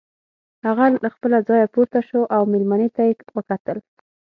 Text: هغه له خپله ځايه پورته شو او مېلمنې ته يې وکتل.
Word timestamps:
هغه 0.65 0.85
له 1.03 1.09
خپله 1.15 1.37
ځايه 1.47 1.67
پورته 1.73 1.99
شو 2.07 2.21
او 2.35 2.41
مېلمنې 2.51 2.89
ته 2.95 3.01
يې 3.07 3.13
وکتل. 3.37 3.77